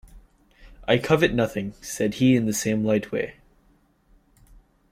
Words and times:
"I 0.87 0.97
covet 0.97 1.31
nothing," 1.31 1.75
said 1.79 2.15
he 2.15 2.35
in 2.35 2.47
the 2.47 2.53
same 2.53 2.83
light 2.83 3.11
way. 3.11 3.35